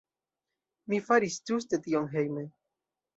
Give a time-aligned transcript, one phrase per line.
[0.93, 2.47] Mi faris ĝuste tion hejme.